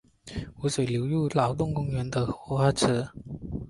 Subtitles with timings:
[0.55, 3.07] 湖水流入劳动公园的荷花池。